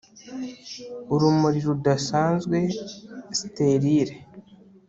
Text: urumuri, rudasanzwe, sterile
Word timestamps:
urumuri, 1.13 1.59
rudasanzwe, 1.67 2.57
sterile 3.39 4.15